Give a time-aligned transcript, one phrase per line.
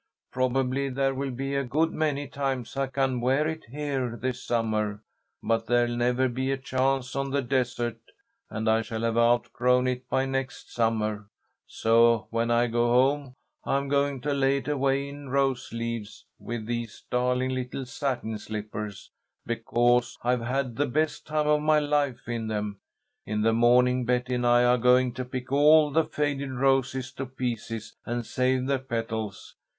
[0.31, 5.03] "Probably there'll be a good many times I can wear it here this summer,
[5.43, 7.99] but there'll never be a chance on the desert,
[8.49, 11.27] and I shall have outgrown it by next summer,
[11.67, 16.65] so when I go home I'm going to lay it away in rose leaves with
[16.65, 19.11] these darling little satin slippers,
[19.45, 22.79] because I've had the best time of my life in them.
[23.27, 27.27] In the morning Betty and I are going to pick all the faded roses to
[27.27, 29.53] pieces and save the petals.